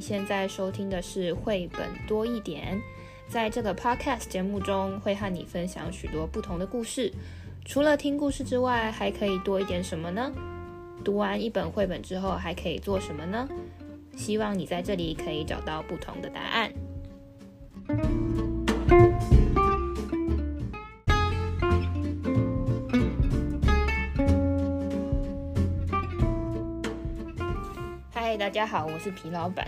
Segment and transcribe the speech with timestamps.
[0.00, 2.80] 现在收听的是绘本多一点，
[3.28, 7.12] 在这个 podcast 节目中会和你分享许多不同的故事。
[7.64, 10.32] 除了听故事之外，还可以多一点什么呢？
[11.04, 13.48] 读完一本绘本之后，还可以做什么呢？
[14.16, 16.72] 希望你在这里可以找到不同的答案。
[28.38, 29.66] 大家好，我是皮老板，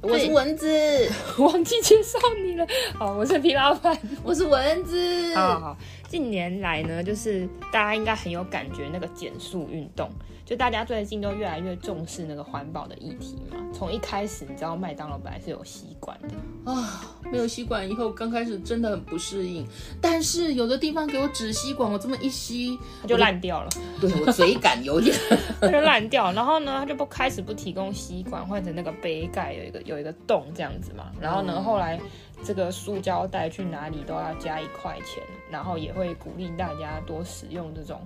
[0.00, 0.66] 我是蚊子，
[1.38, 2.66] 忘记介绍你了。
[2.98, 5.32] 好，我是皮老板，我是蚊子。
[5.36, 5.76] 好好好，
[6.12, 10.10] 近年来呢，就是大家应该很有感觉，那个减速运动。
[10.44, 13.56] 就大家最近都越来越重视那个环保的议题嘛。
[13.72, 19.66] 从一开始，你知道麦当劳本来是有吸管的啊，没有吸管以后，刚开始真的很不适应。
[20.02, 23.70] 但是有的地方给我纸吸管，我这么一吸，它就烂掉了。
[23.98, 25.16] 对，我嘴感有点，
[25.62, 26.30] 它就烂掉。
[26.32, 31.10] 然后呢，它就不开始不提供吸管，换成那个杯盖有一个有一个洞这样子嘛。
[31.18, 31.98] 然后呢，嗯、后来
[32.44, 38.00] 这个塑胶袋去哪里都要加一块钱，然后也会鼓励大家多使用这种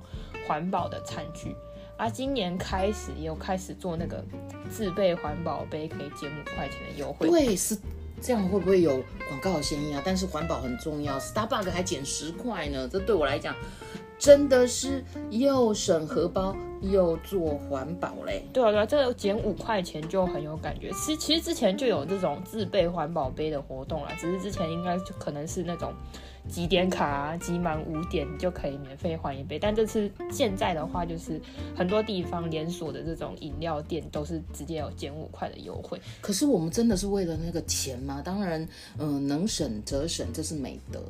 [0.46, 1.56] 环保的餐具。
[1.96, 4.22] 啊，今年开始也有开始做那个
[4.68, 7.26] 自备环保杯，可以减五块钱的优惠。
[7.30, 7.74] 对，是
[8.20, 10.02] 这样，会不会有广告嫌疑啊？
[10.04, 13.54] 但是环保很重要，Starbucks 还减十块呢，这对我来讲
[14.18, 18.44] 真的是又省荷包又做环保嘞。
[18.52, 20.90] 对啊，对啊，这个减五块钱就很有感觉。
[20.92, 25.92] 其实其实之前就有这种自备环保杯的活动啦，只是之前应该就可能是那种。
[26.48, 29.58] 集点卡，啊集满五点就可以免费换一杯。
[29.58, 31.40] 但这次现在的话，就是
[31.74, 36.00] 很多地方连锁的这种饮料店都是直接有减五块的优惠。
[36.20, 38.22] 可是我们真的是为了那个钱吗？
[38.24, 38.62] 当然，
[38.96, 41.02] 嗯、呃，能省则省，这是美德。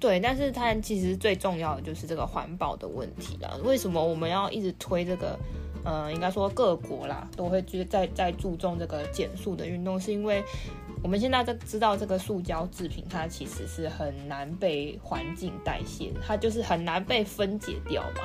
[0.00, 3.56] 对，但是它其实最重要的就是这个环保的问题啦。
[3.64, 5.38] 为什么我们要一直推这个？
[5.84, 10.42] 呃，应该说各国啦都会在在注重这个减塑的运动，是因为。
[11.00, 18.22] 我们现在都知道这个塑胶制品，它其实是很难被环境代谢，它就是很难被分解掉嘛。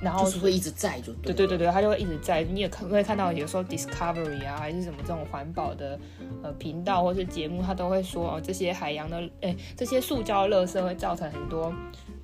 [0.00, 2.42] 然后就是会一直在就对，对对对对，它就会一直在。
[2.42, 5.98] 你也可会看到有时候 Discovery 啊，还是什么这种环保的
[6.42, 11.72] 呃频道或是节目，它都会说哦，这些海洋的哎，这些塑胶垃圾会造成很多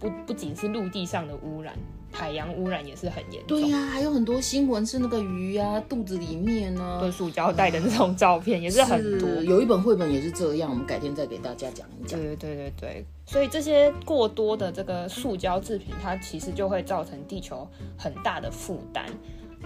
[0.04, 1.74] 不不仅是陆地上的污染。
[2.12, 3.60] 海洋污染也是很严重。
[3.60, 9.28] 对呀、啊，还有很多新闻是那个鱼啊肚子里面呢，对塑胶袋的那种照片也是很多。
[9.42, 12.20] 有一本绘本也是这样，我们改天再给大家讲一讲。
[12.20, 17.66] 对对对对对，所以这些过多的这个塑胶制品，它其实就会造成地球
[17.98, 19.04] 很大的负担。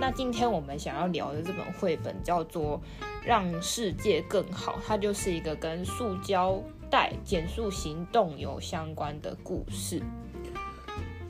[0.00, 2.80] 那今天我们想要聊的这本绘本叫做
[3.26, 10.00] 《让世界更好》，它就是一个跟塑胶袋减速行动有相关的故事。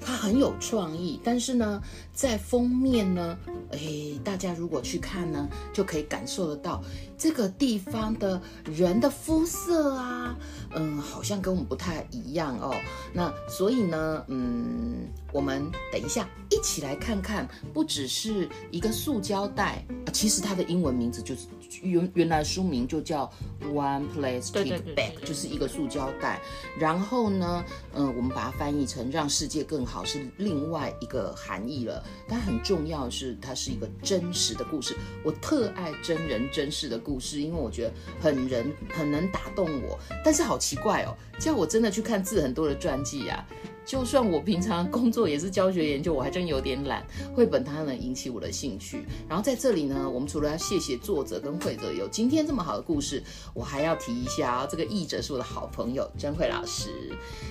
[0.08, 1.82] 它很有创意，但是呢，
[2.14, 3.36] 在封面呢，
[3.70, 3.78] 哎，
[4.24, 6.82] 大家如果去看呢，就可以感受得到
[7.16, 10.36] 这个地方的人的肤色啊，
[10.74, 12.74] 嗯，好像跟我们不太一样哦。
[13.12, 21.42] 那所以呢，嗯，我们等一下一起来看看，不只是一个塑胶袋，其实它的英文名字就是。
[21.82, 23.30] 原原来书名就叫
[23.62, 26.40] One Plastic Bag，就是一个塑胶袋。
[26.78, 27.62] 然后呢，
[27.92, 32.02] 嗯、呃，我们把它翻译成让世界更好是另外一个含义了。
[32.26, 34.94] 但很重要的是，它是一个真实的故事。
[35.24, 39.98] 我特爱真人真事的故事，因为我觉得很人很能打动我。
[40.24, 43.44] 但是好奇怪哦，叫我真的去看字很多的传记啊。
[43.84, 47.02] 就算我平常工作也是教学研究，我还真有点懒。
[47.34, 49.06] 绘本它能引起我的兴趣。
[49.26, 53.22] 然后在这里呢，我们除了要谢谢作者跟绘者有今天这么好的故事，
[53.54, 56.90] 我还要提一下啊，这个译者是我的好朋友贞慧老师。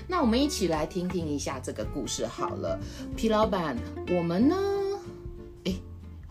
[0.08, 2.80] 那我们一起来听听一下这个故事好了。
[3.16, 3.76] 皮老板，
[4.16, 4.56] 我们呢？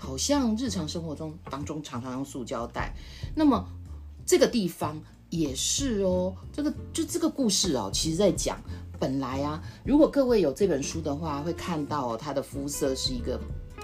[0.07, 2.95] 好像日常生活中当中常常用塑胶袋。
[3.35, 3.67] 那么
[4.25, 5.01] 这个地方
[5.31, 6.33] 也是哦。
[6.53, 8.57] 这个就这个故事哦，其实在讲。
[8.99, 13.39] 本来啊，如果各位有这本书的话，会看到它的肤色是一个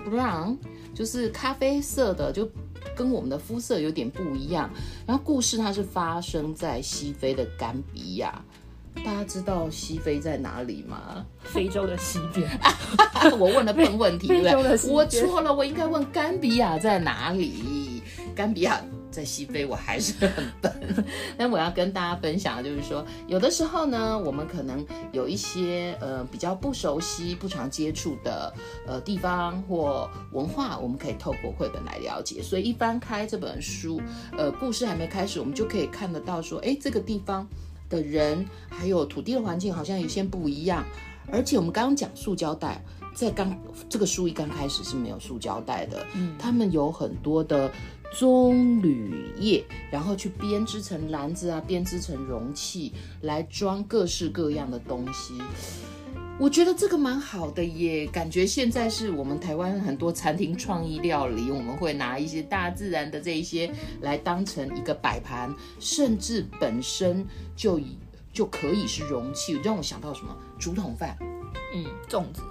[0.09, 0.57] brown，
[0.95, 2.49] 就是咖啡色的，就
[2.97, 4.71] 跟我们的肤色有点不一样。
[5.07, 8.43] 然后故事它是发生在西非的甘比亚，
[9.05, 11.25] 大家知道西非在哪里吗？
[11.43, 12.49] 非洲的西边。
[13.39, 14.91] 我问了笨问题，对不对？
[14.91, 18.03] 我错了，我应该问甘比亚在哪里？
[18.35, 18.81] 甘比亚。
[19.13, 20.73] 在西非，我还是很笨。
[21.37, 28.51] 但我要跟大家分享的就是说，有的时候呢，我们可能有一些呃比较不熟悉、不常接触的
[28.87, 32.41] 呃地方或文化，我们可以透过绘本来了解。
[32.41, 34.01] 所以一翻开这本书，
[34.35, 37.47] 呃，故事还没开始，我们就可以看得到说，哎，这个地方
[37.93, 40.85] 的人还有土地的环境好像有些不一样。
[41.31, 42.83] 而且我们刚刚讲塑胶袋，
[43.15, 43.57] 在刚
[43.89, 47.71] 这个书一刚开始是没有塑胶袋的，嗯，他们有很多的。
[48.15, 52.93] 棕榈叶，然后去编织成篮子啊，编织成容器
[53.23, 55.33] 来装各式各样的东西。
[56.43, 67.25] 我觉得这个蛮好的耶，感觉现在是我们台湾很多餐厅创意料理，我们会拿一些大自然的这一些来当成一个摆盘，甚至本身
[67.55, 67.97] 就以
[68.33, 71.17] 就可以是容器，让我想到什么竹筒饭，
[71.77, 72.43] 嗯，粽子。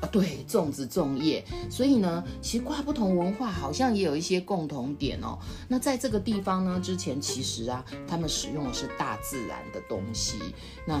[0.00, 5.38] 啊，对，粽子粽叶，所以呢，其实跨不同文化好像也有一些共同点哦。
[5.68, 10.38] 那在这个地方呢，之前其实啊，他们使用的是大自然的东西。
[10.86, 10.98] 那，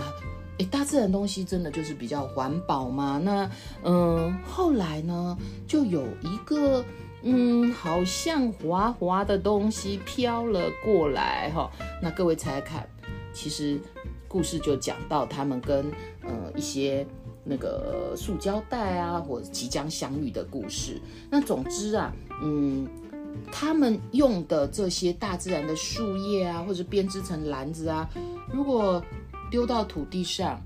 [0.60, 3.18] 诶，大自然东西真的就是比较环保嘛？
[3.24, 3.50] 那，
[3.82, 5.36] 嗯，后来呢，
[5.66, 6.84] 就有一个，
[7.22, 11.70] 嗯，好像滑滑的东西飘了过来哈、
[12.02, 12.88] 那各位猜猜看，
[13.32, 13.80] 其实
[14.28, 15.90] 故事就讲到他们跟，
[16.22, 17.06] 呃，一些。
[17.42, 21.00] 那个塑胶袋啊，或者即将相遇的故事。
[21.30, 22.86] 那总之啊，嗯，
[23.50, 28.06] 他们用的这些大自然的树叶啊，或者编织成篮子啊，
[28.52, 29.02] 如果
[29.50, 30.62] 丢到土地上，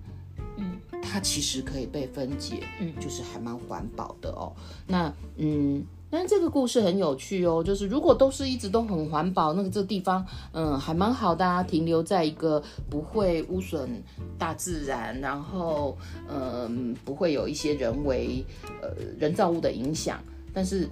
[0.56, 4.52] 嗯，它其实可以被分解，嗯，就是还蛮环保的哦。
[4.86, 5.84] 那，嗯。
[6.10, 14.00] 但这个故事很有趣哦，就是如果都是一直都很环保，那个这个地方，嗯，还蛮好的啊，停留在一个不会污损
[14.38, 15.98] 大自然，然后，
[16.28, 18.44] 嗯，不会有一些人为，
[18.80, 20.22] 呃，人造物的影响。
[20.52, 20.88] 但是，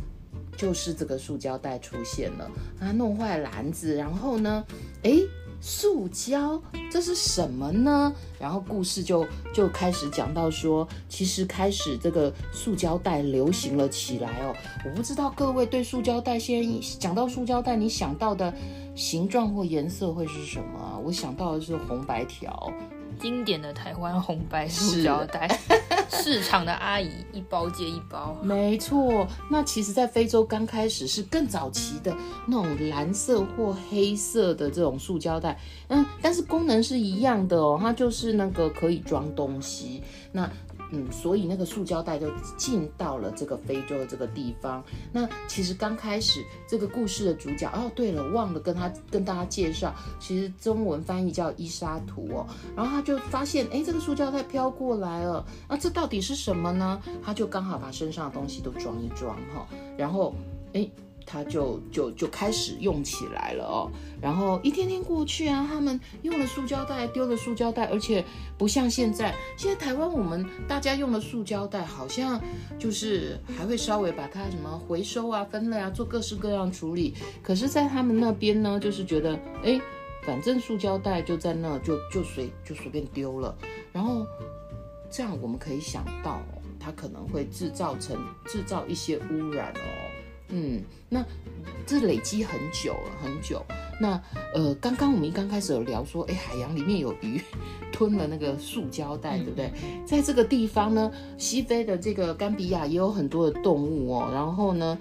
[0.57, 2.51] 就是这个塑胶袋出现了，
[2.81, 4.65] 它弄坏篮子，然后呢，
[5.05, 5.23] 诶。
[5.63, 6.61] 塑胶，
[6.91, 8.13] 这是什么呢？
[8.41, 9.25] 然后故事就
[9.55, 14.53] 就开始讲到说，其实开始这个塑胶袋流行了起来哦。
[14.85, 18.53] 我不知道各位对塑胶袋，先讲到塑胶袋，你想到的
[18.97, 21.01] 形状或颜色会是什么？
[21.05, 22.73] 我想到的是红白条。
[23.21, 25.47] 经典的台湾红白塑胶袋，
[26.13, 28.37] 市场的阿姨一包接一包。
[28.43, 32.15] 没错，那其实，在非洲刚开始是更早期的
[32.47, 40.03] 那种蓝色或黑色的这种塑胶袋，嗯，但是功能是一样的哦，它就是那个可以装东西。
[40.33, 40.51] 那
[40.93, 44.85] 嗯，所以那个塑胶袋就进到了这个非洲的这个地方。
[45.13, 52.47] 那其实刚开始这个故事的主角哦，对了，忘了跟他跟大家介绍，其实中文翻译叫伊沙图哦。
[52.77, 57.01] 然后他就发现，哎，这个塑胶袋飘过来了，那这到底是什么呢？
[57.23, 59.67] 他就刚好把身上的东西都装一装哈，
[59.97, 60.35] 然后
[60.75, 60.89] 哎。
[61.27, 63.91] 他就就就开始用起来了哦，
[64.21, 68.25] 然后一天天过去啊，他们用了塑胶袋，丢了塑胶袋，而且
[68.59, 72.41] 不像现在，现在台湾我们大家用的塑胶袋，好像
[72.79, 77.15] 就是还会稍微把它什么回收啊、分类啊，做各式各样处理。
[77.43, 79.81] 可是，在他们那边呢，就是觉得，哎，
[80.25, 83.57] 反正塑胶袋就在那，就就随就随便丢了，
[83.93, 84.27] 然后
[85.11, 86.41] 这样我们可以想到，
[86.79, 88.17] 它可能会制造成
[88.47, 90.02] 制造一些污染哦。
[90.49, 91.25] 嗯，那
[91.87, 93.65] 这累积很久了，很久。
[94.01, 94.21] 那
[94.55, 97.41] 呃，刚刚我们一刚开始有聊说，哎，海洋里面有鱼
[97.93, 99.71] 吞了那个塑胶袋，对不对？
[100.07, 104.31] 在这个地方呢，西非的这个甘比亚也有很多的动物哦。
[104.33, 104.99] 然后呢，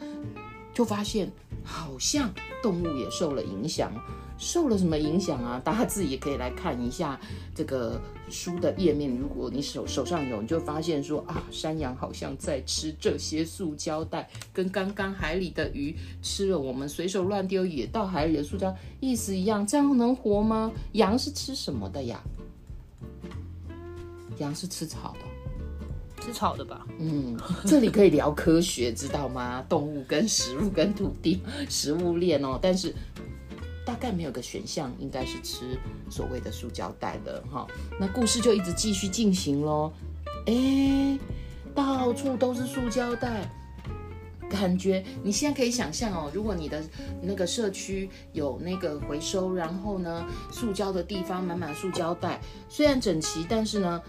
[0.74, 1.32] 就发现
[1.64, 3.92] 好像动物也受了影响。
[4.42, 5.62] 受了什么影响啊？
[5.64, 7.18] 大家自己也可以来看一下
[7.54, 9.16] 这个书的页面。
[9.16, 19.66] 如果你手手上有，你就发现说啊，山羊好像在吃这些塑胶袋，跟刚刚海里的鱼吃了我们随手乱丢也到海里的塑胶意思一样。
[19.66, 20.72] 这样能活吗？
[20.94, 22.20] 羊是吃什么的呀？
[24.40, 26.88] 羊是吃草的，吃草的吧？
[26.98, 29.64] 嗯，这里可以聊科学，知道吗？
[29.70, 32.92] 动物跟食物跟土地食物链哦，但是。
[33.86, 35.78] 大概没有个选项，应该是吃
[36.10, 37.66] 所谓的塑胶袋的哈。
[38.00, 39.92] 那故事就一直继续进行喽。
[40.46, 41.20] 哎，
[41.74, 43.50] 到处都是塑胶袋，
[44.50, 46.84] 感觉你现在可以想象哦，如果你的
[47.22, 54.02] 那个社区有那个回收，然后呢，塑胶的地方满满塑胶袋，虽然整齐，但是呢，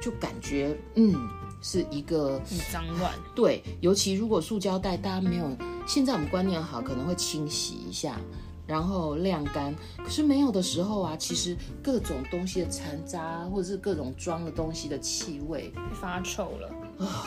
[0.00, 1.14] 就感觉嗯
[1.62, 3.12] 是一个很脏乱。
[3.34, 8.18] 对，尤其如果塑胶袋大家没有，现在我们观念好，可能会清洗一下。
[8.66, 16.68] 然后晾干，可是没有的时候啊，其实各种东西的残渣，或者是各种装的东西的气味发臭了
[16.98, 17.26] 啊、哦，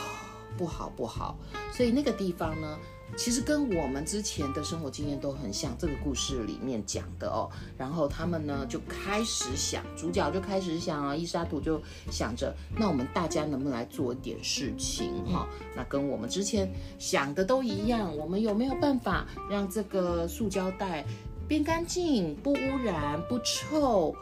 [0.56, 1.36] 不好不好。
[1.72, 2.76] 所以那个地方呢，
[3.16, 7.48] 其实跟我们之前的生活经验都很像，这个故事里面讲的哦。
[7.76, 11.80] 然后他们呢就开始想，主角就开始想啊，伊莎图就
[12.10, 15.46] 想着，那我们大家能不能来做一点事情哈、哦？
[15.76, 16.68] 那跟我们之前
[16.98, 21.04] 想的都一样，我们有没有办法让这个塑胶袋？
[21.48, 24.14] 变干净，不污染，不臭，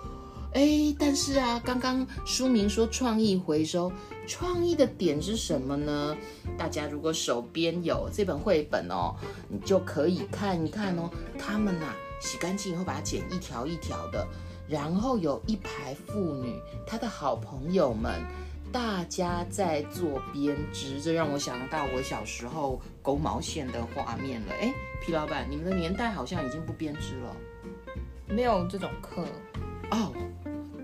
[0.55, 3.91] 哎，但是啊，刚刚书名说创意回收，
[4.29, 6.17] 创意的点是什么呢？
[6.57, 9.17] 大家如果手边有这本绘本哦，
[9.49, 11.11] 你就可以看一看哦。
[11.37, 14.25] 他们呐、啊，洗干净以后把它剪一条一条的，
[14.69, 16.55] 然后有一排妇女，
[16.87, 18.23] 她的好朋友们，
[18.73, 24.53] 大家在做编织，这让我想到我小时候勾毛线的画面了。
[24.61, 27.37] 哎，皮老板，你们的年代好像已经不编织了，
[28.29, 29.23] 没有这种课
[29.91, 30.13] 哦。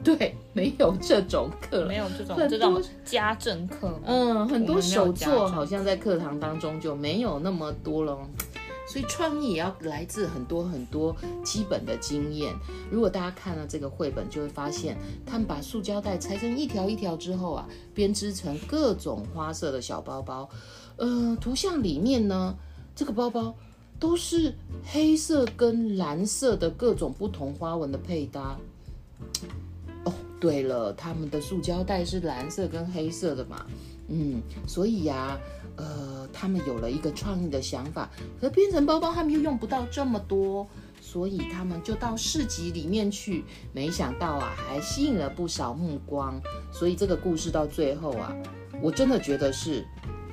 [0.05, 4.01] 对，没有这种课，没有这种这种家政课。
[4.05, 8.19] 嗯，很多手作好像在课堂当中就没有那么多了，
[8.87, 12.55] 所以创意也要来自很多很多基本的经验。
[12.91, 20.49] 如果大家看了这个绘本，就会发现他们把塑胶袋拆成一条一条之后啊，编织成各种花色的小包包。
[20.97, 22.57] 呃，图像里面呢，
[22.95, 23.55] 这个包包
[23.99, 28.59] 都是黑色跟蓝色的各种不同花纹的配搭。
[30.05, 33.65] 哦对了，他们的塑胶袋是蓝色跟黑色的嘛，
[34.09, 35.39] 嗯，所以呀、
[35.77, 38.11] 呃，他们有了一个创意的想法，
[38.41, 40.67] 可编成包包他们又用不到这么多，
[41.01, 46.41] 所以他们就到市集里面去，没想到啊，还吸引了不少目光，
[46.73, 48.35] 所以这个故事到最后啊，
[48.81, 49.85] 我真的觉得是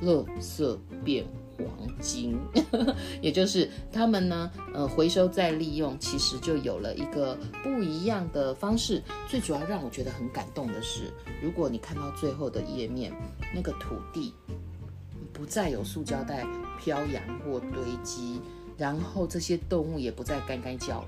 [0.01, 1.25] 乐色变
[1.58, 1.67] 黄
[2.00, 2.38] 金，
[3.22, 9.03] 也就是他们呢，呃，回收再利用，其实就有了一个不一样的方式。
[9.27, 13.13] 最主要让我觉得很感动的是，如果你看到最后的页面，
[13.53, 14.34] 那个土地
[15.39, 16.46] 不再有塑胶袋
[16.77, 18.41] 飘扬或堆积，
[18.77, 21.08] 然后这些动物也不再干干叫了。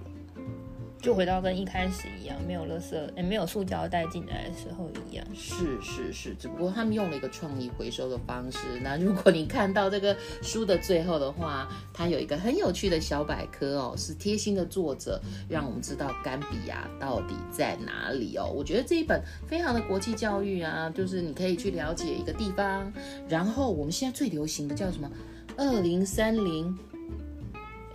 [1.02, 5.26] 就回到跟一开始一样，没有垃圾，也没有塑胶袋进来的时候一样。
[5.34, 8.60] 是是是，只不过他们用了一个创意回收的方式。
[8.84, 18.46] 那如果你看到这个书的最后的话，它有一个很有趣的小百科哦，是贴心的作者让我们知道甘比亚到底在哪里哦。
[18.46, 22.94] 我觉得这一本非常的国际教育啊，就是你可以去了解一个地方。
[23.28, 25.10] 然后我们现在最流行的叫什么？
[25.58, 26.78] 二零三零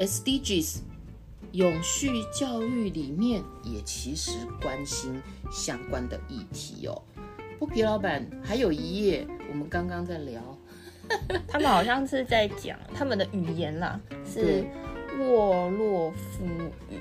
[0.01, 0.79] SDGs。
[1.57, 7.03] 永续教育里面也其实关心相关的议题哦。
[7.59, 10.43] 剥皮老板还有一页，我们刚刚在聊，
[11.49, 14.67] 他们好像是在讲他们的语言啦，是
[15.19, 16.45] 沃洛夫
[16.91, 16.99] 语。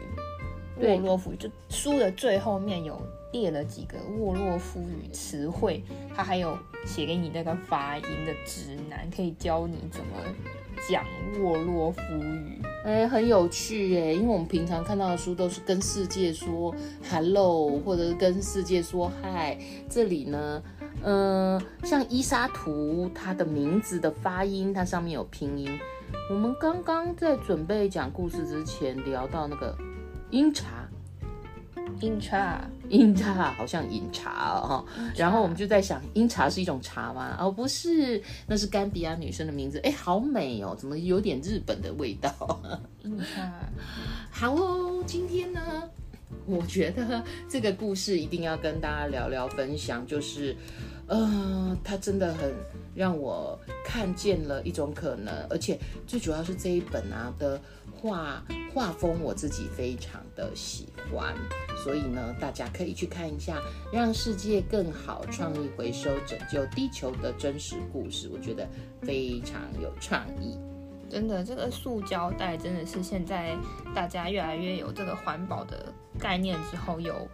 [0.80, 2.98] 沃洛夫语就书的最后面有
[3.34, 5.84] 列了几个沃洛夫语词汇，
[6.16, 10.16] 他还有写给你那个发音的指南，可以教你怎么
[10.90, 11.04] 讲
[11.42, 12.62] 沃洛夫语。
[12.86, 16.72] 哎，很有趣哎，因为我们平常看到的书都是跟世界说
[17.10, 19.60] hello，或者是跟世界说 hi。
[19.90, 20.62] 这里呢，
[21.02, 25.68] 嗯、呃，像伊莎图，它的名字的发音，它上面有拼音。
[26.30, 29.76] 我们刚刚在准备讲故事之前聊到那个
[30.30, 30.85] 音茶。
[32.02, 34.86] 饮茶，饮 茶好像饮茶哦，
[35.16, 37.38] 然后我们就在想，饮茶是一种茶吗？
[37.40, 39.80] 哦，不是，那是甘比亚女生的名字。
[39.84, 42.62] 哎，好美哦，怎么有点日本的味道？
[43.04, 43.52] 饮茶，
[44.30, 45.62] 好哦，今天呢，
[46.46, 50.56] 我觉得这个故事一定要跟大家聊聊分享，就是，
[51.08, 52.54] 呃，它真的很
[52.96, 57.60] 让我看见了一种可能，而且最主要是这一本啊的。
[57.98, 61.34] 画画风我自己非常的喜欢，
[61.84, 63.58] 所以呢，大家可以去看一下
[63.92, 68.68] 《让世界更好：创意回收拯救地球的真实故事》，我觉得
[69.02, 70.60] 非常有创意。
[71.10, 73.58] 真的，这个塑胶袋真的是现在
[73.96, 77.28] 大家越来越有这个环保的概念之后，有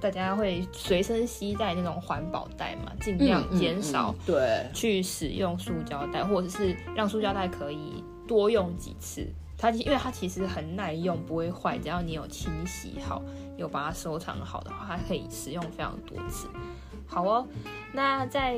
[0.00, 9.26] 大家会随身携带那种环保袋嘛，尽量减少对去使用塑胶袋，或者是让塑胶袋可以多用几次。
[9.58, 13.22] 它因为它其实很耐用，不会坏，只要你有清洗好，
[13.58, 16.48] 有把它收藏好的话，它可以使用非常多次。
[17.06, 17.46] 好哦，
[17.92, 18.56] 那在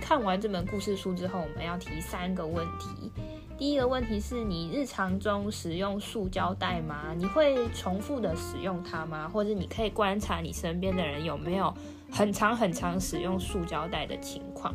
[0.00, 3.12] 看完这本故事书之后，我们要提三个问题。
[3.58, 7.12] 第一个问题是你日常中使用塑胶袋吗？
[7.16, 9.28] 你会重复的使用它吗？
[9.28, 11.74] 或者你可以观察你身边的人有没有
[12.08, 14.72] 很长很长使用塑胶袋的情况。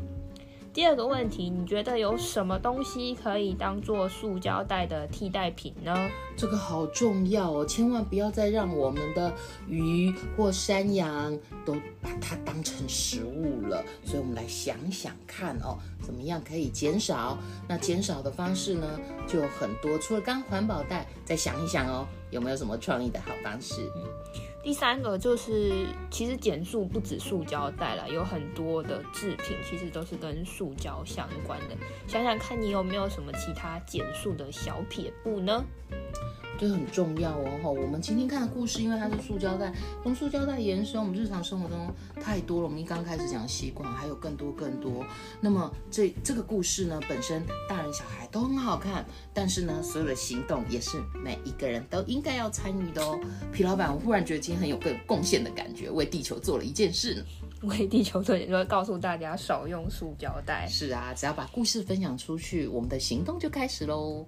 [0.74, 5.96] 第二个问题，你觉得有什么东西可以当做塑胶袋的替代品呢？
[6.36, 9.32] 这个好重要哦，千万不要再让我们的
[9.68, 13.84] 鱼或山羊都把它当成食物了。
[14.03, 17.38] 所以，我们来想想看哦，怎么样可以减少？
[17.68, 19.96] 那减少的方式呢，就很多。
[20.00, 23.88] 除了刚环保袋，再想一想哦，有没有什么创意的好方式？
[24.63, 31.75] 第三个就是，其实减速不止塑胶袋啦，有很多的制品其实都是跟塑胶相关的。
[32.08, 35.65] 想想看你有没有什么其他减速的小撇步呢？
[36.60, 37.72] 这很重要哦。
[37.72, 42.67] 我们今天看的故事，因为它是塑胶袋，从塑胶袋延伸，我们日常生活中太多了。
[42.67, 45.05] 我们刚刚开始讲习惯，还有更多更多。
[45.41, 53.19] 那么这这个故事呢，本身大人小孩都很好看，但是呢，所有的行动也是每一个人都应该要参与的哦。
[53.51, 57.24] 皮老板，我忽然觉得今天很有个贡献的感觉，为地球做了一件事呢。
[57.63, 60.67] 为地球做点，就会告诉大家少用塑胶袋。
[60.67, 64.25] 是啊，只要把故事分享出去，我们的行动就开始喽。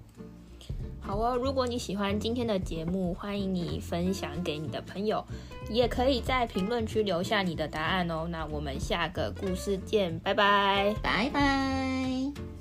[1.06, 5.24] 好哦，如果你喜欢今天的节目，欢迎你分享给你的朋友，
[5.70, 8.28] 也可以在评论区留下你的答案哦。
[8.30, 12.55] 那我们下个故事见，拜拜，拜拜。